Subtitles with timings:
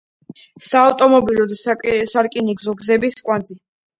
[0.67, 1.59] საავტომობილო და
[2.15, 3.59] სარკინიგზო გზების კვანძი.